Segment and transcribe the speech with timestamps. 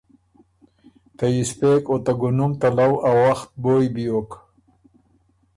[1.17, 4.29] ته یِسپېک او ته ګُونُم ته لؤ ا وخت بویٛ بیوک۔